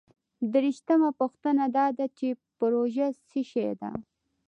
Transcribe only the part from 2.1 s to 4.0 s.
چې پروژه څه شی ده؟